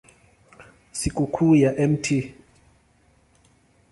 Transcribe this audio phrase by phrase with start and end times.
[0.91, 2.05] Sikukuu ya Mt.